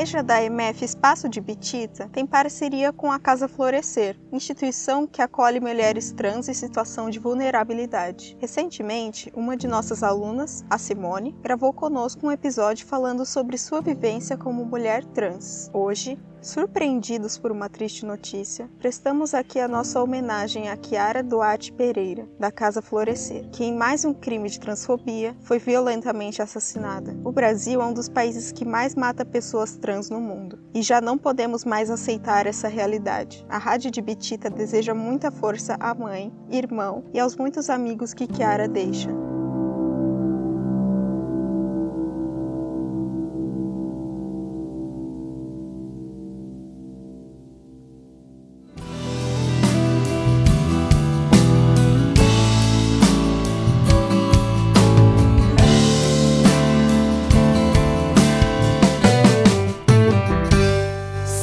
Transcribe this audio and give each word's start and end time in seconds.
EJA 0.00 0.22
da 0.22 0.42
EMF 0.42 0.82
Espaço 0.82 1.28
de 1.28 1.42
Bitita 1.42 2.08
tem 2.10 2.24
parceria 2.24 2.90
com 2.90 3.12
a 3.12 3.18
Casa 3.18 3.46
Florescer, 3.46 4.18
instituição 4.32 5.06
que 5.06 5.20
acolhe 5.20 5.60
mulheres 5.60 6.10
trans 6.10 6.48
em 6.48 6.54
situação 6.54 7.10
de 7.10 7.18
vulnerabilidade. 7.18 8.34
Recentemente, 8.40 9.30
uma 9.36 9.58
de 9.58 9.68
nossas 9.68 10.02
alunas, 10.02 10.64
a 10.70 10.78
Simone, 10.78 11.36
gravou 11.42 11.70
conosco 11.70 12.26
um 12.26 12.32
episódio 12.32 12.86
falando 12.86 13.26
sobre 13.26 13.58
sua 13.58 13.82
vivência 13.82 14.38
como 14.38 14.64
mulher 14.64 15.04
trans. 15.04 15.70
Hoje, 15.70 16.18
Surpreendidos 16.42 17.36
por 17.36 17.52
uma 17.52 17.68
triste 17.68 18.06
notícia, 18.06 18.70
prestamos 18.78 19.34
aqui 19.34 19.60
a 19.60 19.68
nossa 19.68 20.02
homenagem 20.02 20.70
a 20.70 20.76
Kiara 20.76 21.22
Duarte 21.22 21.70
Pereira, 21.70 22.26
da 22.38 22.50
Casa 22.50 22.80
Florescer, 22.80 23.46
que 23.50 23.62
em 23.62 23.76
mais 23.76 24.06
um 24.06 24.14
crime 24.14 24.48
de 24.48 24.58
transfobia 24.58 25.36
foi 25.42 25.58
violentamente 25.58 26.40
assassinada. 26.40 27.14
O 27.22 27.30
Brasil 27.30 27.82
é 27.82 27.84
um 27.84 27.92
dos 27.92 28.08
países 28.08 28.52
que 28.52 28.64
mais 28.64 28.94
mata 28.94 29.22
pessoas 29.22 29.76
trans 29.76 30.08
no 30.08 30.18
mundo, 30.18 30.58
e 30.72 30.80
já 30.80 30.98
não 30.98 31.18
podemos 31.18 31.62
mais 31.62 31.90
aceitar 31.90 32.46
essa 32.46 32.68
realidade. 32.68 33.44
A 33.46 33.58
Rádio 33.58 33.90
de 33.90 34.00
Bitita 34.00 34.48
deseja 34.48 34.94
muita 34.94 35.30
força 35.30 35.76
à 35.78 35.94
mãe, 35.94 36.32
irmão 36.48 37.04
e 37.12 37.20
aos 37.20 37.36
muitos 37.36 37.68
amigos 37.68 38.14
que 38.14 38.26
Kiara 38.26 38.66
deixa. 38.66 39.19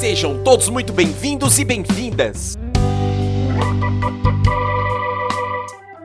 Sejam 0.08 0.42
todos 0.42 0.70
muito 0.70 0.90
bem-vindos 0.90 1.58
e 1.58 1.66
bem-vindas. 1.66 2.56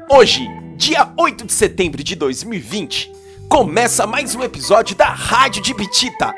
Hoje, 0.10 0.46
dia 0.76 1.10
8 1.18 1.46
de 1.46 1.54
setembro 1.54 2.04
de 2.04 2.14
2020, 2.14 3.14
começa 3.48 4.06
mais 4.06 4.36
um 4.36 4.44
episódio 4.44 4.94
da 4.94 5.08
Rádio 5.08 5.64
de 5.64 5.74
Bitita. 5.74 6.36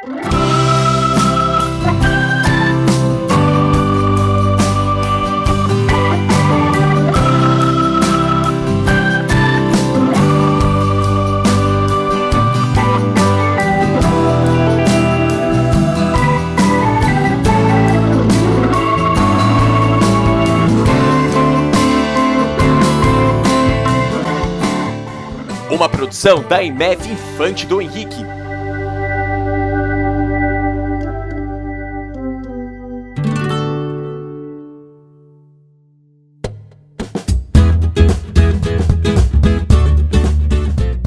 Uma 25.76 25.90
produção 25.90 26.42
da 26.42 26.64
IMEF 26.64 27.06
Infante 27.06 27.66
do 27.66 27.82
Henrique. 27.82 28.16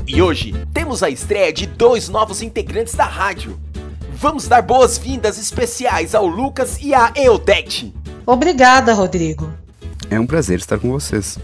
E 0.07 0.21
hoje 0.21 0.53
temos 0.75 1.03
a 1.03 1.09
estreia 1.09 1.51
de 1.51 1.67
dois 1.67 2.11
novos 2.11 2.43
integrantes 2.43 2.95
da 2.95 3.07
rádio. 3.07 3.59
Vamos 4.13 4.47
dar 4.47 4.61
boas-vindas 4.61 5.39
especiais 5.39 6.15
ao 6.15 6.27
Lucas 6.27 6.79
e 6.83 6.93
à 6.93 7.11
Eudete. 7.17 7.95
Obrigada, 8.27 8.93
Rodrigo. 8.93 9.51
É 10.11 10.21
um 10.21 10.27
prazer 10.27 10.59
estar 10.59 10.79
com 10.79 10.91
vocês. 10.91 11.39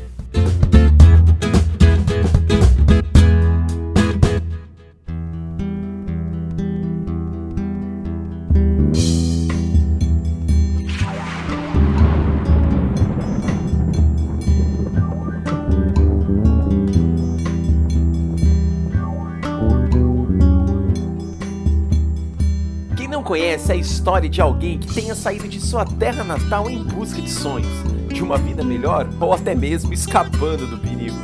História 24.05 24.29
de 24.29 24.39
alguém 24.39 24.79
que 24.79 24.93
tenha 24.93 25.15
saído 25.15 25.49
de 25.49 25.59
sua 25.59 25.83
terra 25.87 26.23
natal 26.23 26.69
em 26.69 26.77
busca 26.85 27.23
de 27.23 27.31
sonhos, 27.31 27.73
de 28.13 28.23
uma 28.23 28.37
vida 28.37 28.63
melhor 28.63 29.09
ou 29.19 29.33
até 29.33 29.55
mesmo 29.55 29.95
escapando 29.95 30.67
do 30.67 30.77
perigo? 30.77 31.17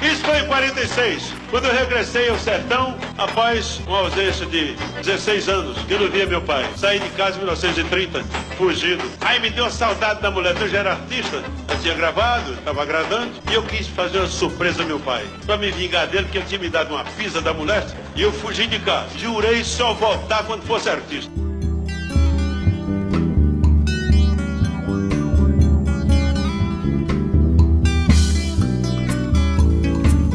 Isso 0.00 0.22
foi 0.22 0.38
em 0.38 0.46
46, 0.46 1.34
quando 1.50 1.64
eu 1.64 1.74
regressei 1.74 2.28
ao 2.28 2.38
sertão 2.38 2.96
após 3.18 3.80
uma 3.88 3.98
ausência 3.98 4.46
de 4.46 4.76
16 5.02 5.48
anos, 5.48 5.76
que 5.78 5.94
eu 5.94 6.00
não 6.00 6.08
via 6.08 6.24
meu 6.24 6.40
pai. 6.40 6.64
Saí 6.76 7.00
de 7.00 7.08
casa 7.10 7.34
em 7.34 7.38
1930, 7.38 8.22
fugido. 8.56 9.02
Aí 9.22 9.40
me 9.40 9.50
deu 9.50 9.68
saudade 9.68 10.22
da 10.22 10.30
mulher, 10.30 10.54
eu 10.60 10.68
já 10.68 10.78
era 10.78 10.92
artista, 10.92 11.42
tinha 11.78 11.94
gravado, 11.94 12.52
estava 12.52 12.82
agradando, 12.82 13.32
e 13.50 13.54
eu 13.54 13.62
quis 13.62 13.86
fazer 13.86 14.18
uma 14.18 14.26
surpresa 14.26 14.82
ao 14.82 14.88
meu 14.88 15.00
pai, 15.00 15.24
para 15.44 15.56
me 15.56 15.70
vingar 15.70 16.06
dele, 16.06 16.26
que 16.30 16.38
ele 16.38 16.46
tinha 16.46 16.60
me 16.60 16.68
dado 16.68 16.94
uma 16.94 17.04
pisa 17.04 17.40
da 17.40 17.52
mulher, 17.52 17.86
e 18.14 18.22
eu 18.22 18.32
fugi 18.32 18.66
de 18.66 18.78
casa. 18.80 19.18
Jurei 19.18 19.62
só 19.64 19.94
voltar 19.94 20.44
quando 20.44 20.62
fosse 20.62 20.88
artista. 20.88 21.30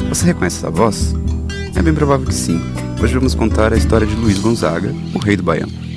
Você 0.10 0.26
reconhece 0.26 0.58
essa 0.58 0.70
voz? 0.70 1.16
É 1.76 1.82
bem 1.82 1.94
provável 1.94 2.28
que 2.28 2.34
sim. 2.34 2.62
Hoje 3.02 3.14
vamos 3.16 3.34
contar 3.34 3.74
a 3.74 3.78
história 3.78 4.06
de 4.06 4.14
Luiz 4.14 4.38
Gonzaga, 4.38 4.94
o 5.16 5.20
rei 5.20 5.36
do 5.36 5.44
Baião. 5.44 5.91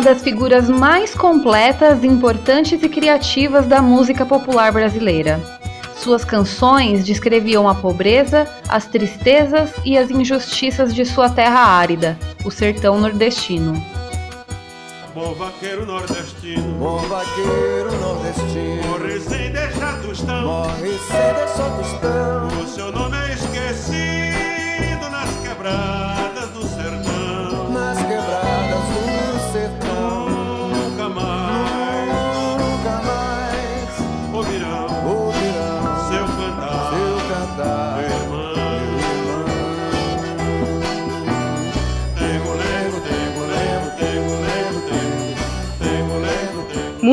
Uma 0.00 0.14
das 0.14 0.22
figuras 0.22 0.66
mais 0.66 1.14
completas, 1.14 2.02
importantes 2.02 2.82
e 2.82 2.88
criativas 2.88 3.66
da 3.66 3.82
música 3.82 4.24
popular 4.24 4.72
brasileira. 4.72 5.38
Suas 5.94 6.24
canções 6.24 7.04
descreviam 7.04 7.68
a 7.68 7.74
pobreza, 7.74 8.48
as 8.66 8.86
tristezas 8.86 9.70
e 9.84 9.98
as 9.98 10.10
injustiças 10.10 10.94
de 10.94 11.04
sua 11.04 11.28
terra 11.28 11.60
árida, 11.60 12.18
o 12.46 12.50
sertão 12.50 12.98
nordestino. 12.98 13.74
Bom 15.14 15.34
vaqueiro 15.34 15.84
nordestino, 15.84 16.62
Bom 16.78 16.96
vaqueiro 17.00 17.92
nordestino 18.00 18.86
morre 18.88 19.20
sem 19.20 19.52
deixar 19.52 20.00
tostão. 20.00 20.46
Morre 20.46 20.98
sem 21.10 21.34
deixar 21.34 21.76
tostão 21.76 22.48
O 22.62 22.66
seu 22.66 22.90
nome 22.90 23.18
é 23.18 23.34
esquecido 23.34 25.10
nas 25.10 25.36
quebradas 25.46 25.99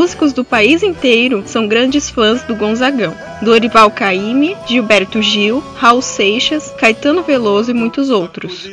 Músicos 0.07 0.31
do 0.31 0.45
país 0.45 0.83
inteiro 0.83 1.43
são 1.45 1.67
grandes 1.67 2.09
fãs 2.09 2.41
do 2.43 2.55
Gonzagão. 2.55 3.13
Dorival 3.41 3.91
Caymmi, 3.91 4.55
Gilberto 4.65 5.21
Gil, 5.21 5.59
Raul 5.75 6.01
Seixas, 6.01 6.73
Caetano 6.79 7.23
Veloso 7.23 7.71
e 7.71 7.73
muitos 7.73 8.09
outros. 8.09 8.65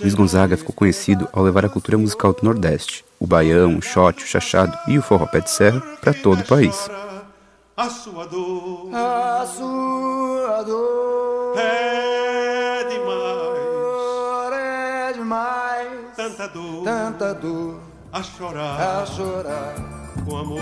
Luiz. 0.00 0.14
Gonzaga 0.14 0.56
ficou 0.56 0.74
conhecido 0.74 1.28
ao 1.32 1.44
levar 1.44 1.64
a 1.64 1.68
cultura 1.68 1.96
musical 1.96 2.32
do 2.32 2.42
Nordeste, 2.42 3.04
o 3.20 3.24
baião, 3.24 3.78
o 3.78 3.80
shot, 3.80 4.24
o 4.24 4.26
chachado 4.26 4.76
e 4.88 4.98
o 4.98 5.02
forró 5.02 5.26
pé 5.26 5.38
de 5.38 5.52
serra 5.52 5.80
para 6.00 6.12
todo 6.12 6.40
o 6.40 6.46
país. 6.48 6.90
A 7.76 7.88
sua 7.88 8.26
dor 8.26 8.90
A 8.92 9.46
sua 9.46 10.64
dor 10.64 11.56
é 11.56 11.99
tanta 16.30 16.48
dor 16.48 16.84
Tanta 16.84 17.34
dor 17.34 17.80
a 18.12 18.22
chorar 18.22 19.02
a 19.02 19.06
chorar 19.06 19.74
com 20.24 20.36
amor. 20.36 20.60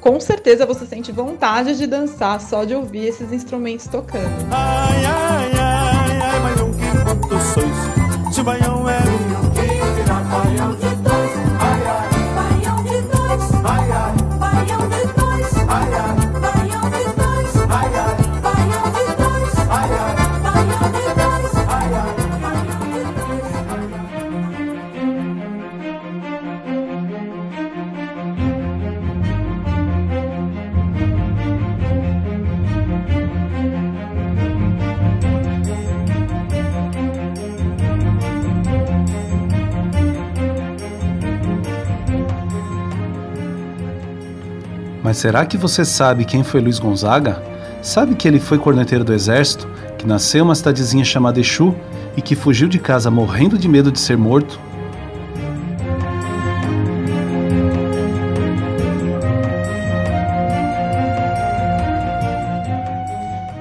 com 0.00 0.18
certeza 0.18 0.66
você 0.66 0.84
sente 0.84 1.12
vontade 1.12 1.76
de 1.76 1.86
dançar 1.86 2.40
só 2.40 2.64
de 2.64 2.74
ouvir 2.74 3.06
esses 3.06 3.32
instrumentos 3.32 3.86
tocando. 3.86 4.48
Ai, 4.50 5.04
ai, 5.04 5.52
ai, 5.54 6.20
ai, 6.20 6.40
mas 6.40 6.60
não 6.60 6.72
que 6.72 7.04
quanto 7.04 7.38
sois, 7.40 8.34
se 8.34 8.42
baião 8.42 8.81
Mas 45.12 45.18
será 45.18 45.44
que 45.44 45.58
você 45.58 45.84
sabe 45.84 46.24
quem 46.24 46.42
foi 46.42 46.58
Luiz 46.58 46.78
Gonzaga? 46.78 47.42
Sabe 47.82 48.14
que 48.14 48.26
ele 48.26 48.40
foi 48.40 48.56
corneteiro 48.56 49.04
do 49.04 49.12
exército, 49.12 49.68
que 49.98 50.06
nasceu 50.06 50.38
em 50.38 50.42
uma 50.42 50.54
cidadezinha 50.54 51.04
chamada 51.04 51.38
Exu 51.38 51.74
e 52.16 52.22
que 52.22 52.34
fugiu 52.34 52.66
de 52.66 52.78
casa 52.78 53.10
morrendo 53.10 53.58
de 53.58 53.68
medo 53.68 53.92
de 53.92 54.00
ser 54.00 54.16
morto? 54.16 54.58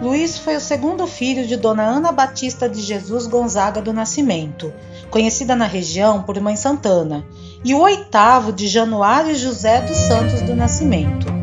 Luiz 0.02 0.38
foi 0.38 0.56
o 0.56 0.62
segundo 0.62 1.06
filho 1.06 1.46
de 1.46 1.58
Dona 1.58 1.84
Ana 1.84 2.14
Batista 2.14 2.70
de 2.70 2.80
Jesus 2.80 3.28
Gonzaga 3.28 3.82
do 3.82 3.92
Nascimento, 3.92 4.72
conhecida 5.10 5.54
na 5.54 5.66
região 5.66 6.24
por 6.24 6.40
Mãe 6.40 6.56
Santana, 6.56 7.26
e 7.62 7.74
o 7.74 7.80
oitavo 7.80 8.54
de 8.54 8.70
Januário 8.70 9.36
José 9.36 9.82
dos 9.82 9.98
Santos 9.98 10.42
do 10.44 10.56
Nascimento. 10.56 11.41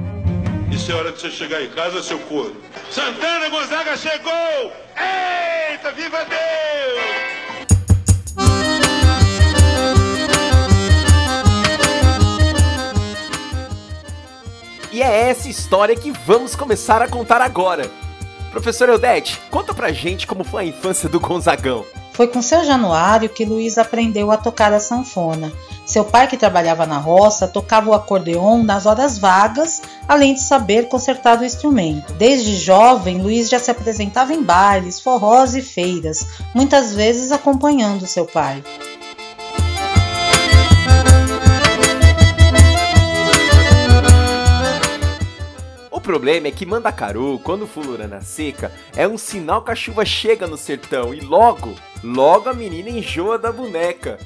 Isso 0.71 0.93
é 0.93 0.95
hora 0.95 1.13
de 1.13 1.21
você 1.21 1.31
chegar 1.31 1.63
em 1.63 1.71
casa, 1.71 2.03
seu 2.03 2.19
corno. 2.21 2.57
Santana 2.91 3.49
Gonzaga 3.49 3.97
chegou! 3.97 4.73
Eita, 4.97 5.93
viva 5.93 6.25
Deus! 6.25 7.39
E 14.93 15.03
é 15.03 15.31
essa 15.31 15.49
história 15.49 15.95
que 15.95 16.11
vamos 16.11 16.57
começar 16.57 17.01
a 17.01 17.09
contar 17.09 17.41
agora. 17.41 17.89
Professor 18.51 18.89
Eudete, 18.89 19.41
conta 19.51 19.73
pra 19.73 19.93
gente 19.93 20.27
como 20.27 20.43
foi 20.43 20.65
a 20.65 20.67
infância 20.67 21.09
do 21.09 21.21
Gonzagão. 21.21 21.85
Foi 22.13 22.27
com 22.27 22.43
seu 22.43 22.65
Januário 22.65 23.29
que 23.29 23.45
Luiz 23.45 23.79
aprendeu 23.79 24.31
a 24.33 24.37
tocar 24.37 24.73
a 24.73 24.81
sanfona. 24.81 25.53
Seu 25.89 26.05
pai, 26.05 26.29
que 26.29 26.37
trabalhava 26.37 26.85
na 26.85 26.99
roça, 26.99 27.49
tocava 27.49 27.89
o 27.89 27.95
acordeon 27.95 28.63
nas 28.63 28.85
horas 28.85 29.17
vagas, 29.17 29.81
além 30.07 30.35
de 30.35 30.43
saber 30.43 30.87
consertar 30.87 31.41
o 31.41 31.45
instrumento. 31.47 32.13
Desde 32.13 32.57
jovem, 32.57 33.23
Luiz 33.23 33.49
já 33.49 33.59
se 33.59 33.71
apresentava 33.71 34.35
em 34.35 34.43
bailes, 34.43 35.01
forrós 35.01 35.55
e 35.55 35.63
feiras, 35.63 36.27
muitas 36.55 36.95
vezes 36.95 37.33
acompanhando 37.33 38.07
seu 38.07 38.27
pai. 38.27 38.63
O 45.91 46.01
problema 46.03 46.49
é 46.49 46.51
que 46.51 46.67
Mandacaru, 46.67 47.41
quando 47.43 47.67
fulurana 47.67 48.21
seca, 48.21 48.71
é 48.95 49.09
um 49.09 49.17
sinal 49.17 49.63
que 49.63 49.71
a 49.71 49.75
chuva 49.75 50.05
chega 50.05 50.47
no 50.47 50.59
sertão 50.59 51.15
e 51.15 51.21
logo, 51.21 51.75
logo 52.05 52.51
a 52.51 52.53
menina 52.53 52.91
enjoa 52.91 53.39
da 53.39 53.51
boneca. 53.51 54.19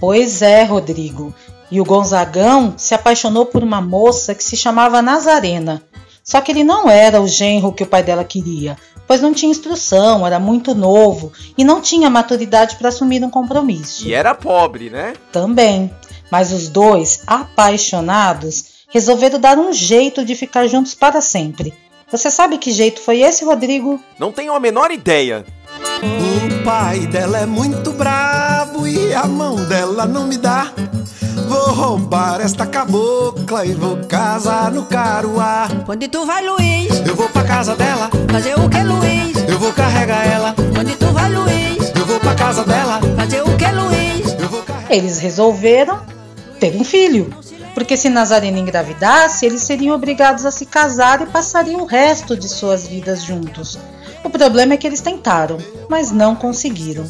Pois 0.00 0.40
é, 0.40 0.64
Rodrigo. 0.64 1.34
E 1.70 1.80
o 1.80 1.84
Gonzagão 1.84 2.74
se 2.76 2.94
apaixonou 2.94 3.46
por 3.46 3.62
uma 3.62 3.80
moça 3.80 4.34
que 4.34 4.42
se 4.42 4.56
chamava 4.56 5.02
Nazarena. 5.02 5.82
Só 6.24 6.40
que 6.40 6.50
ele 6.50 6.64
não 6.64 6.88
era 6.88 7.20
o 7.20 7.28
genro 7.28 7.72
que 7.72 7.82
o 7.82 7.86
pai 7.86 8.02
dela 8.02 8.24
queria, 8.24 8.76
pois 9.06 9.20
não 9.20 9.32
tinha 9.32 9.50
instrução, 9.50 10.26
era 10.26 10.38
muito 10.38 10.74
novo 10.74 11.32
e 11.56 11.64
não 11.64 11.80
tinha 11.80 12.08
maturidade 12.08 12.76
para 12.76 12.88
assumir 12.88 13.22
um 13.24 13.30
compromisso. 13.30 14.06
E 14.06 14.14
era 14.14 14.34
pobre, 14.34 14.90
né? 14.90 15.14
Também. 15.32 15.90
Mas 16.30 16.52
os 16.52 16.68
dois, 16.68 17.22
apaixonados, 17.26 18.84
resolveram 18.88 19.38
dar 19.38 19.58
um 19.58 19.72
jeito 19.72 20.24
de 20.24 20.34
ficar 20.34 20.66
juntos 20.66 20.94
para 20.94 21.20
sempre. 21.20 21.74
Você 22.10 22.30
sabe 22.30 22.58
que 22.58 22.72
jeito 22.72 23.00
foi 23.00 23.20
esse, 23.20 23.44
Rodrigo? 23.44 24.00
Não 24.18 24.32
tenho 24.32 24.52
a 24.52 24.60
menor 24.60 24.90
ideia. 24.90 25.44
O 26.02 26.64
pai 26.64 27.06
dela 27.06 27.38
é 27.38 27.46
muito 27.46 27.92
bravo 27.92 28.86
e 28.86 29.14
a 29.14 29.26
mão 29.26 29.56
dela 29.66 30.06
não 30.06 30.26
me 30.26 30.36
dá. 30.36 30.72
Vou 31.48 31.72
roubar 31.72 32.40
esta 32.40 32.66
cabocla 32.66 33.64
e 33.66 33.72
vou 33.74 33.96
casar 34.06 34.70
no 34.70 34.84
Caruá. 34.84 35.68
Onde 35.88 36.06
tu 36.08 36.24
vai, 36.24 36.44
Luiz? 36.46 37.02
Eu 37.06 37.16
vou 37.16 37.28
pra 37.28 37.42
casa 37.44 37.74
dela, 37.74 38.08
Fazer 38.30 38.54
o 38.58 38.68
que, 38.68 38.82
Luiz? 38.82 39.36
eu 39.48 39.58
vou 39.58 39.72
carregar 39.72 40.26
ela. 40.26 40.54
Onde 40.78 40.94
tu 40.96 41.06
vai, 41.06 41.28
Luiz? 41.32 41.92
Eu 41.96 42.06
vou 42.06 42.20
pra 42.20 42.34
casa 42.34 42.64
dela, 42.64 43.00
Fazer 43.16 43.42
o 43.42 43.56
que, 43.56 43.66
Luiz? 43.72 44.32
eu 44.40 44.48
vou 44.48 44.62
carregar 44.62 44.92
Eles 44.94 45.18
resolveram 45.18 46.00
ter 46.60 46.76
um 46.76 46.84
filho. 46.84 47.34
Porque 47.74 47.96
se 47.96 48.08
Nazarena 48.08 48.58
engravidasse, 48.58 49.46
eles 49.46 49.62
seriam 49.62 49.94
obrigados 49.94 50.44
a 50.44 50.50
se 50.50 50.66
casar 50.66 51.22
e 51.22 51.26
passariam 51.26 51.80
o 51.82 51.86
resto 51.86 52.36
de 52.36 52.48
suas 52.48 52.86
vidas 52.86 53.22
juntos. 53.24 53.78
O 54.22 54.30
problema 54.30 54.74
é 54.74 54.76
que 54.76 54.86
eles 54.86 55.00
tentaram, 55.00 55.58
mas 55.88 56.10
não 56.10 56.36
conseguiram. 56.36 57.06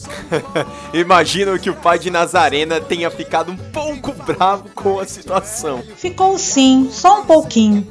Imagino 0.95 1.59
que 1.59 1.69
o 1.69 1.75
pai 1.75 1.99
de 1.99 2.11
Nazarena 2.11 2.81
tenha 2.81 3.11
ficado 3.11 3.51
um 3.51 3.57
pouco 3.57 4.13
bravo 4.13 4.69
com 4.75 5.01
a 5.01 5.07
situação. 5.07 5.83
Ficou 5.97 6.39
sim, 6.39 6.89
só 6.93 7.21
um 7.21 7.25
pouquinho. 7.25 7.87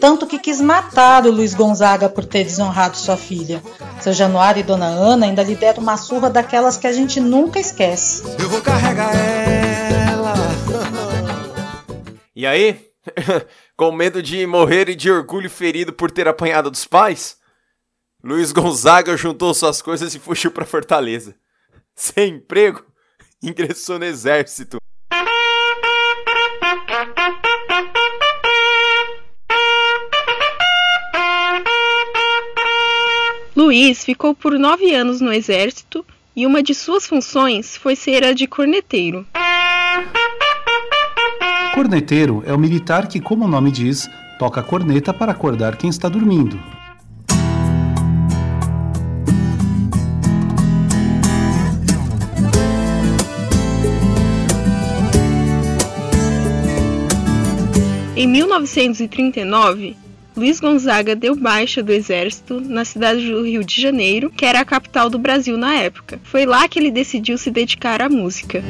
Tanto 0.00 0.26
que 0.26 0.38
quis 0.38 0.60
matar 0.60 1.24
o 1.24 1.30
Luiz 1.30 1.54
Gonzaga 1.54 2.08
por 2.08 2.24
ter 2.24 2.44
desonrado 2.44 2.96
sua 2.96 3.16
filha. 3.16 3.62
Seu 4.00 4.12
Januário 4.12 4.60
e 4.60 4.62
Dona 4.62 4.86
Ana 4.86 5.26
ainda 5.26 5.42
lhe 5.42 5.54
deram 5.54 5.82
uma 5.82 5.96
surra 5.96 6.28
daquelas 6.28 6.76
que 6.76 6.86
a 6.86 6.92
gente 6.92 7.20
nunca 7.20 7.58
esquece. 7.58 8.22
Eu 8.38 8.48
vou 8.48 8.60
carregar 8.60 9.12
ela. 9.14 10.34
E 12.36 12.46
aí? 12.46 12.80
com 13.76 13.92
medo 13.92 14.22
de 14.22 14.46
morrer 14.46 14.88
e 14.88 14.94
de 14.94 15.10
orgulho 15.10 15.48
ferido 15.48 15.92
por 15.92 16.10
ter 16.10 16.28
apanhado 16.28 16.70
dos 16.70 16.84
pais? 16.86 17.36
Luiz 18.24 18.52
Gonzaga 18.52 19.18
juntou 19.18 19.52
suas 19.52 19.82
coisas 19.82 20.14
e 20.14 20.18
fugiu 20.18 20.50
pra 20.50 20.64
Fortaleza. 20.64 21.34
Sem 21.94 22.36
emprego, 22.36 22.82
ingressou 23.42 23.98
no 23.98 24.06
exército. 24.06 24.78
Luiz 33.54 34.02
ficou 34.02 34.34
por 34.34 34.58
nove 34.58 34.94
anos 34.94 35.20
no 35.20 35.30
exército 35.30 36.02
e 36.34 36.46
uma 36.46 36.62
de 36.62 36.74
suas 36.74 37.06
funções 37.06 37.76
foi 37.76 37.94
ser 37.94 38.24
a 38.24 38.32
de 38.32 38.46
corneteiro. 38.46 39.26
Corneteiro 41.74 42.42
é 42.46 42.54
o 42.54 42.58
militar 42.58 43.06
que, 43.06 43.20
como 43.20 43.44
o 43.44 43.48
nome 43.48 43.70
diz, 43.70 44.08
toca 44.38 44.60
a 44.60 44.64
corneta 44.64 45.12
para 45.12 45.32
acordar 45.32 45.76
quem 45.76 45.90
está 45.90 46.08
dormindo. 46.08 46.58
Em 58.24 58.26
1939, 58.26 59.94
Luiz 60.34 60.58
Gonzaga 60.58 61.14
deu 61.14 61.36
baixa 61.36 61.82
do 61.82 61.92
exército 61.92 62.58
na 62.58 62.82
cidade 62.82 63.30
do 63.30 63.44
Rio 63.44 63.62
de 63.62 63.78
Janeiro, 63.78 64.30
que 64.30 64.46
era 64.46 64.60
a 64.60 64.64
capital 64.64 65.10
do 65.10 65.18
Brasil 65.18 65.58
na 65.58 65.74
época. 65.74 66.18
Foi 66.24 66.46
lá 66.46 66.66
que 66.66 66.78
ele 66.78 66.90
decidiu 66.90 67.36
se 67.36 67.50
dedicar 67.50 68.00
à 68.00 68.08
música. 68.08 68.64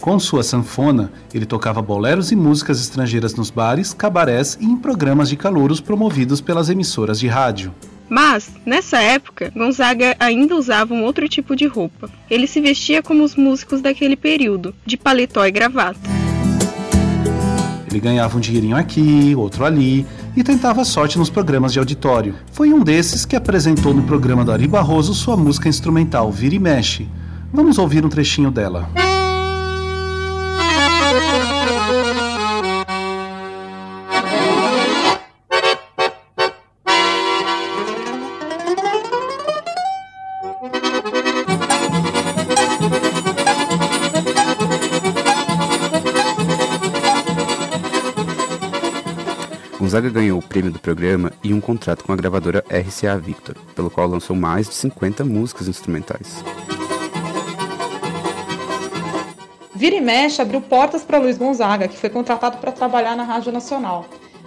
Com 0.00 0.16
sua 0.20 0.44
sanfona, 0.44 1.12
ele 1.34 1.44
tocava 1.44 1.82
boleros 1.82 2.30
e 2.30 2.36
músicas 2.36 2.80
estrangeiras 2.80 3.34
nos 3.34 3.50
bares, 3.50 3.92
cabarés 3.92 4.56
e 4.60 4.64
em 4.64 4.76
programas 4.76 5.28
de 5.28 5.36
calouros 5.36 5.80
promovidos 5.80 6.40
pelas 6.40 6.70
emissoras 6.70 7.18
de 7.18 7.26
rádio. 7.26 7.74
Mas, 8.14 8.50
nessa 8.66 9.00
época, 9.00 9.50
Gonzaga 9.56 10.14
ainda 10.20 10.54
usava 10.54 10.92
um 10.92 11.02
outro 11.02 11.26
tipo 11.30 11.56
de 11.56 11.66
roupa. 11.66 12.10
Ele 12.28 12.46
se 12.46 12.60
vestia 12.60 13.02
como 13.02 13.24
os 13.24 13.34
músicos 13.34 13.80
daquele 13.80 14.16
período, 14.16 14.74
de 14.84 14.98
paletó 14.98 15.46
e 15.46 15.50
gravata. 15.50 16.11
Ele 17.92 18.00
ganhava 18.00 18.38
um 18.38 18.40
dinheirinho 18.40 18.74
aqui, 18.74 19.34
outro 19.36 19.66
ali 19.66 20.06
e 20.34 20.42
tentava 20.42 20.82
sorte 20.82 21.18
nos 21.18 21.28
programas 21.28 21.74
de 21.74 21.78
auditório. 21.78 22.34
Foi 22.50 22.72
um 22.72 22.80
desses 22.80 23.26
que 23.26 23.36
apresentou 23.36 23.92
no 23.92 24.02
programa 24.04 24.42
do 24.42 24.50
Ari 24.50 24.66
Barroso 24.66 25.12
sua 25.12 25.36
música 25.36 25.68
instrumental 25.68 26.32
Vira 26.32 26.54
e 26.54 26.58
Mexe. 26.58 27.06
Vamos 27.52 27.76
ouvir 27.76 28.02
um 28.02 28.08
trechinho 28.08 28.50
dela. 28.50 28.88
Prêmio 50.62 50.72
do 50.72 50.78
programa 50.78 51.32
e 51.42 51.52
um 51.52 51.60
contrato 51.60 52.04
com 52.04 52.12
a 52.12 52.16
gravadora 52.16 52.64
RCA 52.70 53.18
Victor, 53.18 53.56
pelo 53.74 53.90
qual 53.90 54.06
lançou 54.06 54.36
mais 54.36 54.68
de 54.68 54.74
50 54.74 55.24
músicas 55.24 55.66
instrumentais. 55.66 56.44
Vira 59.74 59.96
e 59.96 60.00
Mexe 60.00 60.40
abriu 60.40 60.60
portas 60.60 61.02
para 61.02 61.18
Luiz 61.18 61.36
Gonzaga, 61.36 61.88
que 61.88 61.96
foi 61.96 62.08
contratado 62.08 62.58
para 62.58 62.70
trabalhar 62.70 63.16
na 63.16 63.24
Rádio 63.24 63.50
Nacional. 63.50 64.06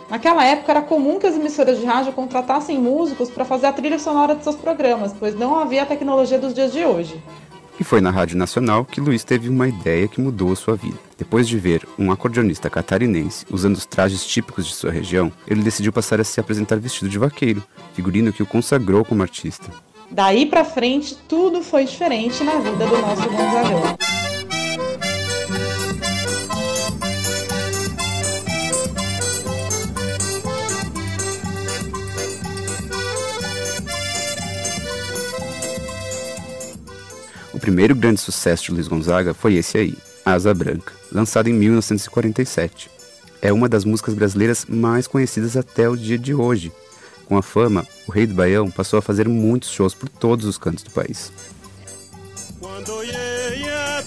Naquela 0.10 0.45
época 0.45 0.72
era 0.72 0.81
comum 0.81 1.19
que 1.19 1.27
as 1.27 1.36
emissoras 1.36 1.79
de 1.79 1.86
rádio 1.86 2.13
contratassem 2.13 2.79
músicos 2.79 3.29
para 3.29 3.43
fazer 3.43 3.65
a 3.65 3.74
trilha 3.74 4.00
sonora 4.00 4.36
de 4.36 4.43
seus 4.43 4.55
programas, 4.55 5.13
pois 5.19 5.36
não 5.36 5.60
havia 5.60 5.84
a 5.84 5.86
tecnologia 5.86 6.39
dos 6.39 6.53
dias 6.53 6.72
de 6.72 6.86
hoje. 6.86 7.22
E 7.79 7.84
foi 7.84 8.00
na 8.00 8.10
Rádio 8.10 8.38
Nacional 8.38 8.86
que 8.86 9.01
Luiz 9.01 9.24
teve 9.24 9.50
uma 9.50 9.67
ideia 9.67 10.08
que 10.08 10.22
mudou 10.22 10.51
a 10.51 10.55
sua 10.55 10.75
vida. 10.75 10.98
Depois 11.17 11.48
de 11.48 11.58
ver 11.58 11.86
um 12.00 12.12
acordeonista 12.12 12.70
catarinense 12.70 13.46
usando 13.51 13.75
os 13.75 13.86
trajes 13.86 14.25
típicos 14.25 14.65
de 14.65 14.74
sua 14.74 14.91
região, 14.91 15.32
ele 15.48 15.62
decidiu 15.62 15.91
passar 15.91 16.20
a 16.22 16.24
se 16.24 16.39
apresentar 16.39 16.79
vestido 16.79 17.10
de 17.10 17.20
vaqueiro, 17.20 17.63
figurino 17.94 18.32
que 18.32 18.44
o 18.44 18.46
consagrou 18.46 19.03
como 19.03 19.22
artista. 19.22 19.70
Daí 20.10 20.46
para 20.46 20.63
frente, 20.63 21.17
tudo 21.27 21.62
foi 21.62 21.86
diferente 21.86 22.44
na 22.44 22.60
vida 22.60 22.86
do 22.86 22.98
nosso 22.98 23.29
Gonzagão. 23.29 24.25
Primeiro 37.65 37.95
grande 37.95 38.22
sucesso 38.22 38.65
de 38.65 38.74
Luiz 38.74 38.88
Gonzaga 38.88 39.34
foi 39.34 39.55
esse 39.55 39.75
aí, 39.75 39.98
Asa 40.24 40.53
Branca, 40.53 40.93
lançado 41.12 41.50
em 41.50 41.53
1947. 41.53 42.91
É 43.41 43.51
uma 43.51 43.67
das 43.67 43.84
músicas 43.84 44.13
brasileiras 44.13 44.67
mais 44.69 45.07
conhecidas 45.07 45.57
até 45.57 45.89
o 45.89 45.98
dia 45.98 46.15
de 46.15 46.31
hoje. 46.31 46.72
Com 47.25 47.36
a 47.36 47.41
fama, 47.41 47.84
o 48.05 48.12
Rei 48.12 48.27
do 48.27 48.36
Baião 48.36 48.69
passou 48.69 49.00
a 49.00 49.01
fazer 49.01 49.27
muitos 49.27 49.72
shows 49.72 49.95
por 49.95 50.07
todos 50.07 50.45
os 50.45 50.60
cantos 50.60 50.84
do 50.84 50.91
país. 50.91 51.31
Quando 52.60 52.93
olhei 52.93 53.67
a 53.67 54.03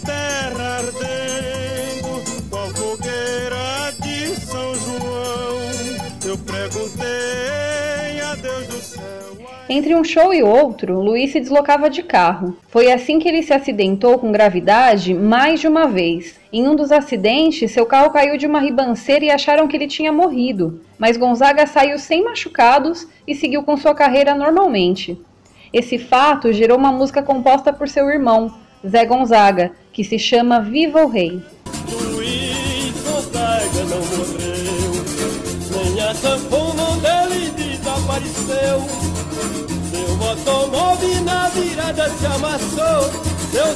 Entre 9.70 9.94
um 9.94 10.02
show 10.02 10.32
e 10.32 10.42
outro, 10.42 10.98
Luiz 10.98 11.32
se 11.32 11.40
deslocava 11.40 11.90
de 11.90 12.02
carro. 12.02 12.56
Foi 12.68 12.90
assim 12.90 13.18
que 13.18 13.28
ele 13.28 13.42
se 13.42 13.52
acidentou 13.52 14.18
com 14.18 14.32
gravidade 14.32 15.12
mais 15.12 15.60
de 15.60 15.68
uma 15.68 15.86
vez. 15.86 16.36
Em 16.50 16.66
um 16.66 16.74
dos 16.74 16.90
acidentes, 16.90 17.70
seu 17.70 17.84
carro 17.84 18.10
caiu 18.10 18.38
de 18.38 18.46
uma 18.46 18.60
ribanceira 18.60 19.26
e 19.26 19.30
acharam 19.30 19.68
que 19.68 19.76
ele 19.76 19.86
tinha 19.86 20.10
morrido. 20.10 20.80
Mas 20.98 21.18
Gonzaga 21.18 21.66
saiu 21.66 21.98
sem 21.98 22.24
machucados 22.24 23.06
e 23.26 23.34
seguiu 23.34 23.62
com 23.62 23.76
sua 23.76 23.94
carreira 23.94 24.34
normalmente. 24.34 25.20
Esse 25.70 25.98
fato 25.98 26.50
gerou 26.50 26.78
uma 26.78 26.90
música 26.90 27.22
composta 27.22 27.70
por 27.70 27.90
seu 27.90 28.08
irmão, 28.08 28.50
Zé 28.86 29.04
Gonzaga, 29.04 29.72
que 29.92 30.02
se 30.02 30.18
chama 30.18 30.60
Viva 30.60 31.04
o 31.04 31.08
Rei. 31.08 31.42
Luiz 31.92 32.94
Gonzaga 33.02 33.84
não 33.84 34.00
morreu, 34.16 34.94
nem 35.84 36.00
a 36.00 37.26
dele 37.26 37.50
desapareceu. 37.50 39.07
Na 41.24 41.48
virada 41.50 42.08
se 42.10 42.26
amassou, 42.26 43.10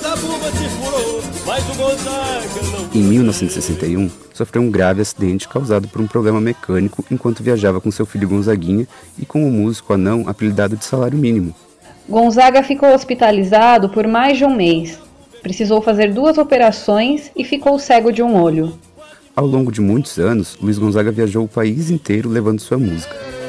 zabuba 0.00 0.50
se 0.50 0.68
furou, 0.70 1.22
mas 1.46 1.62
o 1.70 1.74
Gonzaga 1.76 2.62
não 2.72 3.00
Em 3.00 3.04
1961, 3.04 4.10
sofreu 4.34 4.62
um 4.62 4.70
grave 4.70 5.02
acidente 5.02 5.48
causado 5.48 5.86
por 5.86 6.00
um 6.00 6.06
problema 6.08 6.40
mecânico 6.40 7.04
enquanto 7.10 7.42
viajava 7.42 7.80
com 7.80 7.92
seu 7.92 8.04
filho 8.04 8.28
Gonzaguinha 8.28 8.88
e 9.16 9.24
com 9.24 9.46
o 9.46 9.50
músico 9.50 9.92
anão 9.92 10.24
apelidado 10.26 10.76
de 10.76 10.84
salário 10.84 11.16
mínimo. 11.16 11.54
Gonzaga 12.08 12.62
ficou 12.64 12.92
hospitalizado 12.92 13.88
por 13.88 14.08
mais 14.08 14.36
de 14.36 14.44
um 14.44 14.54
mês. 14.54 14.98
Precisou 15.42 15.80
fazer 15.80 16.12
duas 16.12 16.38
operações 16.38 17.30
e 17.36 17.44
ficou 17.44 17.78
cego 17.78 18.10
de 18.12 18.22
um 18.22 18.34
olho. 18.34 18.76
Ao 19.34 19.46
longo 19.46 19.70
de 19.70 19.80
muitos 19.80 20.18
anos, 20.18 20.58
Luiz 20.60 20.76
Gonzaga 20.76 21.12
viajou 21.12 21.44
o 21.44 21.48
país 21.48 21.88
inteiro 21.88 22.28
levando 22.28 22.60
sua 22.60 22.78
música. 22.78 23.41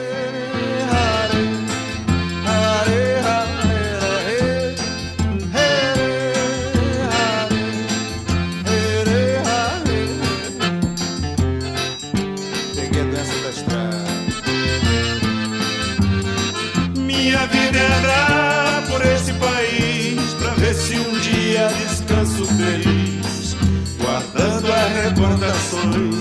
Minha 16.96 17.46
vida 17.48 17.78
é 17.78 17.86
andar 17.98 18.84
por 18.90 19.06
esse 19.06 19.34
país 19.34 20.34
pra 20.40 20.52
ver 20.52 20.74
se 20.74 20.96
um 20.98 21.20
dia 21.20 21.68
descanso 21.68 22.46
feliz, 22.46 23.56
guardando 24.00 24.72
as 24.72 25.04
recordações 25.04 26.16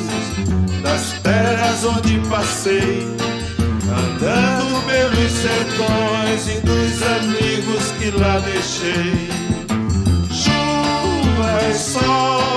das 0.82 1.12
terras 1.22 1.84
onde 1.84 2.18
passei, 2.28 3.06
andando 3.88 4.84
pelos 4.86 5.32
sertões 5.32 6.48
e 6.48 6.60
dos 6.60 7.02
amigos 7.02 7.92
que 7.98 8.10
lá 8.10 8.38
deixei. 8.40 9.28
Chuva 10.30 11.68
e 11.70 11.74
sol, 11.74 12.51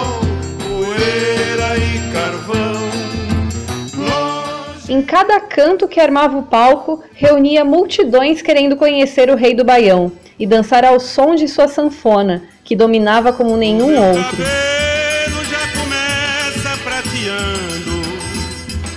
Em 4.88 5.02
cada 5.02 5.40
canto 5.40 5.88
que 5.88 6.00
armava 6.00 6.38
o 6.38 6.44
palco, 6.44 7.04
reunia 7.14 7.66
multidões 7.66 8.42
querendo 8.42 8.76
conhecer 8.76 9.32
o 9.32 9.36
rei 9.36 9.56
do 9.56 9.66
Baião 9.66 10.12
e 10.38 10.46
dançar 10.46 10.86
ao 10.86 11.00
som 11.00 11.34
de 11.34 11.48
sua 11.48 11.68
sanfona, 11.68 12.44
que 12.64 12.76
dominava 12.76 13.34
como 13.34 13.58
nenhum 13.58 14.00
outro. 14.00 14.24
cabelo 14.24 15.44
já 15.46 15.68
começa 15.80 16.78
prateando, 16.84 18.02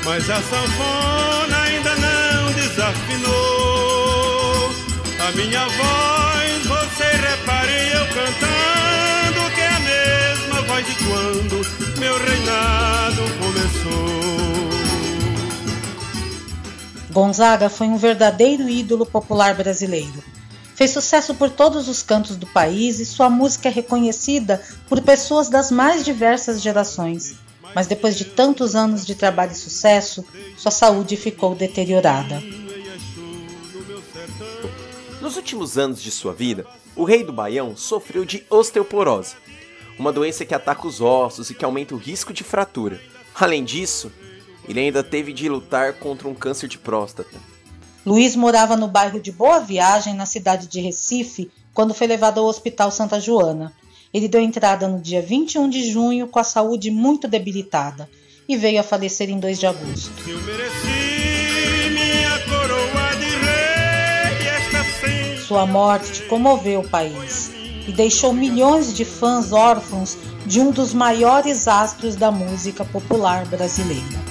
mas 0.04 0.28
a 0.28 0.42
sanfona 0.42 1.62
ainda 1.64 1.95
não 1.97 2.52
desafinou. 2.52 3.38
A 5.26 5.33
minha 5.33 5.64
voz, 5.64 5.98
Gonzaga 17.18 17.68
foi 17.68 17.88
um 17.88 17.96
verdadeiro 17.96 18.68
ídolo 18.68 19.04
popular 19.04 19.52
brasileiro. 19.52 20.22
Fez 20.76 20.92
sucesso 20.92 21.34
por 21.34 21.50
todos 21.50 21.88
os 21.88 22.00
cantos 22.00 22.37
do 22.37 22.46
país 22.46 23.00
e 23.00 23.04
sua 23.04 23.28
música 23.28 23.68
é 23.68 23.72
reconhecida 23.72 24.62
por 24.88 25.00
pessoas 25.00 25.48
das 25.48 25.72
mais 25.72 26.04
diversas 26.04 26.62
gerações. 26.62 27.34
Mas 27.75 27.88
depois 27.88 28.16
de 28.16 28.25
tantos 28.25 28.76
anos 28.76 29.04
de 29.04 29.16
trabalho 29.16 29.50
e 29.50 29.56
sucesso, 29.56 30.25
sua 30.56 30.70
saúde 30.70 31.16
ficou 31.16 31.56
deteriorada. 31.56 32.40
Nos 35.20 35.34
últimos 35.34 35.76
anos 35.76 36.00
de 36.00 36.12
sua 36.12 36.32
vida, 36.32 36.64
o 36.94 37.02
rei 37.02 37.25
do 37.25 37.32
Baião 37.32 37.76
sofreu 37.76 38.25
de 38.25 38.46
osteoporose, 38.48 39.34
uma 39.98 40.12
doença 40.12 40.44
que 40.44 40.54
ataca 40.54 40.87
os 40.87 41.00
ossos 41.00 41.50
e 41.50 41.54
que 41.54 41.64
aumenta 41.64 41.96
o 41.96 41.98
risco 41.98 42.32
de 42.32 42.44
fratura. 42.44 43.00
Além 43.34 43.64
disso, 43.64 44.12
ele 44.68 44.80
ainda 44.80 45.02
teve 45.02 45.32
de 45.32 45.48
lutar 45.48 45.94
contra 45.94 46.28
um 46.28 46.34
câncer 46.34 46.68
de 46.68 46.76
próstata. 46.76 47.38
Luiz 48.04 48.37
morava 48.37 48.76
no 48.76 48.87
bairro 48.87 49.20
de 49.20 49.32
Boa 49.32 49.60
Viagem, 49.60 50.14
na 50.14 50.26
cidade 50.26 50.66
de 50.66 50.80
Recife, 50.80 51.50
quando 51.72 51.94
foi 51.94 52.06
levado 52.06 52.38
ao 52.38 52.46
Hospital 52.46 52.90
Santa 52.90 53.18
Joana. 53.18 53.72
Ele 54.12 54.28
deu 54.28 54.40
entrada 54.40 54.88
no 54.88 55.00
dia 55.00 55.22
21 55.22 55.68
de 55.68 55.90
junho 55.90 56.26
com 56.28 56.38
a 56.38 56.44
saúde 56.44 56.90
muito 56.90 57.28
debilitada 57.28 58.08
e 58.48 58.56
veio 58.56 58.80
a 58.80 58.82
falecer 58.82 59.28
em 59.28 59.38
2 59.38 59.58
de 59.58 59.66
agosto. 59.66 60.10
Eu 60.26 60.40
mereci 60.42 61.90
minha 61.90 62.38
coroa 62.46 63.16
de 63.16 63.26
rei, 63.26 64.48
esta 64.48 64.84
sim. 64.84 65.46
Sua 65.46 65.66
morte 65.66 66.22
comoveu 66.22 66.80
o 66.80 66.88
país 66.88 67.50
e 67.87 67.92
deixou 67.92 68.32
milhões 68.32 68.94
de 68.94 69.04
fãs 69.04 69.52
órfãos 69.52 70.16
de 70.46 70.60
um 70.60 70.70
dos 70.70 70.94
maiores 70.94 71.68
astros 71.68 72.16
da 72.16 72.30
música 72.30 72.84
popular 72.84 73.44
brasileira. 73.46 74.27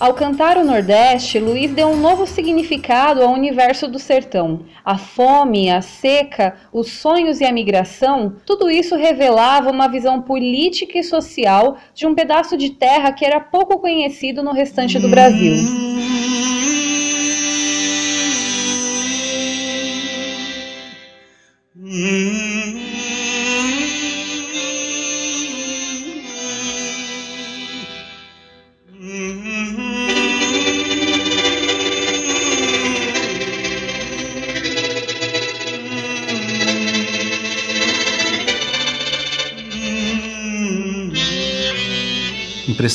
Ao 0.00 0.14
cantar 0.14 0.56
o 0.56 0.64
Nordeste, 0.64 1.40
Luiz 1.40 1.72
deu 1.72 1.88
um 1.88 1.96
novo 1.96 2.24
significado 2.24 3.20
ao 3.20 3.32
universo 3.32 3.88
do 3.88 3.98
sertão. 3.98 4.60
A 4.84 4.96
fome, 4.96 5.68
a 5.68 5.82
seca, 5.82 6.54
os 6.72 6.92
sonhos 6.92 7.40
e 7.40 7.44
a 7.44 7.52
migração, 7.52 8.36
tudo 8.46 8.70
isso 8.70 8.94
revelava 8.94 9.72
uma 9.72 9.88
visão 9.88 10.22
política 10.22 10.98
e 10.98 11.02
social 11.02 11.78
de 11.96 12.06
um 12.06 12.14
pedaço 12.14 12.56
de 12.56 12.70
terra 12.70 13.10
que 13.10 13.24
era 13.24 13.40
pouco 13.40 13.80
conhecido 13.80 14.40
no 14.40 14.52
restante 14.52 15.00
do 15.00 15.08
Brasil. 15.08 15.54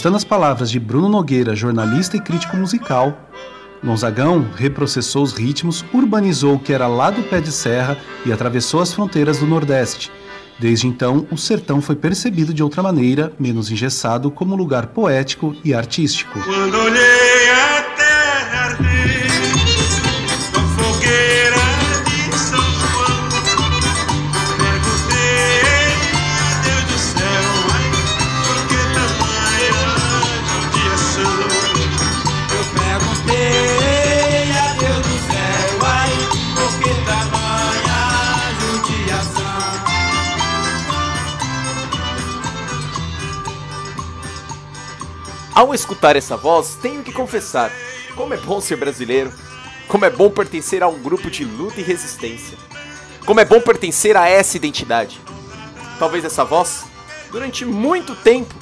Emprestando 0.04 0.18
as 0.18 0.26
palavras 0.26 0.70
de 0.70 0.82
Bruno 0.82 1.08
Nogueira, 1.08 1.56
jornalista 1.56 2.18
e 2.18 2.20
crítico 2.20 2.58
musical, 2.58 3.18
Gonzagão 3.82 4.46
reprocessou 4.54 5.24
os 5.24 5.32
ritmos, 5.32 5.86
urbanizou 5.94 6.56
o 6.56 6.60
que 6.60 6.74
era 6.74 6.88
lá 6.88 7.10
do 7.10 7.24
pé 7.24 7.40
de 7.40 7.54
serra 7.54 7.98
e 8.26 8.32
atravessou 8.34 8.82
as 8.82 8.92
fronteiras 8.92 9.38
do 9.38 9.48
Nordeste. 9.48 10.12
Desde 10.60 10.88
então, 10.88 11.26
o 11.32 11.38
sertão 11.38 11.82
foi 11.82 11.96
percebido 11.96 12.54
de 12.54 12.62
outra 12.62 12.84
maneira, 12.84 13.32
menos 13.40 13.72
engessado, 13.72 14.30
como 14.30 14.58
lugar 14.58 14.88
poético 14.88 15.56
e 15.64 15.74
artístico. 15.74 16.38
Quando 16.44 16.78
olhei 16.80 17.33
Ao 45.56 45.72
escutar 45.74 46.16
essa 46.16 46.36
voz, 46.36 46.78
tenho 46.82 47.04
que 47.04 47.12
confessar: 47.12 47.72
como 48.16 48.34
é 48.34 48.38
bom 48.38 48.60
ser 48.60 48.76
brasileiro, 48.76 49.32
como 49.88 50.04
é 50.04 50.10
bom 50.10 50.30
pertencer 50.30 50.82
a 50.82 50.88
um 50.88 51.00
grupo 51.00 51.30
de 51.30 51.46
luta 51.46 51.80
e 51.80 51.84
resistência, 51.84 52.58
como 53.26 53.40
é 53.40 53.46
bom 53.46 53.62
pertencer 53.62 54.18
a 54.18 54.28
essa 54.28 54.58
identidade. 54.58 55.22
Talvez 56.00 56.26
essa 56.26 56.44
voz, 56.44 56.86
durante 57.32 57.66
muito 57.66 58.16
tempo, 58.16 58.54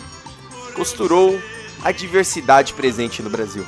costurou 0.75 1.39
a 1.83 1.91
diversidade 1.91 2.73
presente 2.73 3.23
no 3.23 3.29
Brasil. 3.29 3.65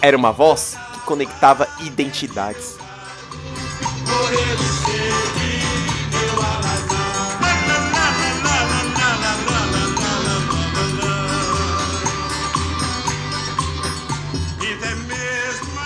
Era 0.00 0.16
uma 0.16 0.30
voz 0.30 0.76
que 0.92 1.00
conectava 1.00 1.66
identidades. 1.80 2.76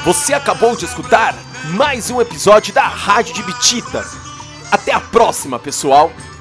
Você 0.05 0.35
acabou 0.35 0.75
de 0.75 0.85
escutar 0.85 1.33
mais 1.77 2.11
um 2.11 2.21
episódio 2.21 2.75
da 2.75 2.83
Rádio 2.89 3.35
de 3.35 3.43
Bitita. 3.45 4.05
Até 4.69 4.93
a 4.93 5.01
próxima, 5.01 5.61
pessoal! 5.61 6.11
Então. 6.11 6.33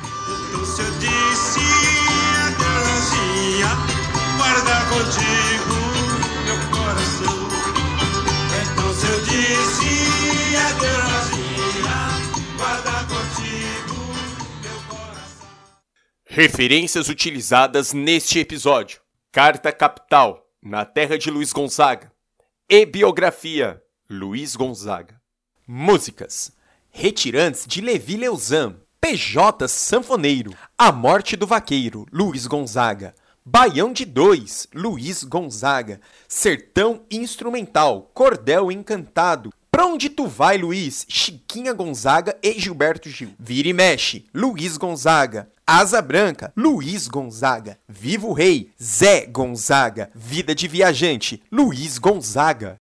Então. 14.60 14.82
Referências 16.26 17.10
utilizadas 17.10 17.94
neste 17.94 18.40
episódio: 18.40 19.02
Carta 19.32 19.72
Capital, 19.72 20.48
na 20.64 20.84
terra 20.84 21.16
de 21.16 21.30
Luiz 21.30 21.54
Gonzaga. 21.54 22.11
E 22.74 22.86
biografia: 22.86 23.84
Luiz 24.10 24.56
Gonzaga. 24.56 25.20
Músicas: 25.68 26.54
Retirantes 26.90 27.66
de 27.68 27.82
Levi 27.82 28.16
Leuzan, 28.16 28.78
PJ 29.02 29.68
Sanfoneiro, 29.68 30.54
A 30.78 30.90
Morte 30.90 31.36
do 31.36 31.46
Vaqueiro, 31.46 32.06
Luiz 32.14 32.48
Gonzaga. 32.48 33.14
Baião 33.44 33.92
de 33.92 34.06
Dois, 34.06 34.70
Luiz 34.74 35.22
Gonzaga. 35.26 36.00
Sertão 36.30 37.06
Instrumental, 37.12 38.10
Cordel 38.14 38.72
Encantado. 38.72 39.52
Pra 39.82 39.88
onde 39.88 40.10
tu 40.10 40.28
vai, 40.28 40.60
Luiz? 40.60 41.08
Chiquinha 41.10 41.74
Gonzaga 41.74 42.38
e 42.44 42.54
Gilberto 42.60 43.10
Gil. 43.10 43.34
Vira 43.40 43.68
e 43.68 43.74
mexe, 43.74 44.26
Luiz 44.32 44.78
Gonzaga. 44.78 45.50
Asa 45.66 46.04
Branca, 46.04 46.54
Luiz 46.56 47.08
Gonzaga. 47.08 47.80
Vivo 47.90 48.32
Rei, 48.32 48.70
Zé 48.80 49.26
Gonzaga. 49.26 50.12
Vida 50.14 50.54
de 50.54 50.68
Viajante, 50.68 51.42
Luiz 51.52 51.98
Gonzaga. 51.98 52.80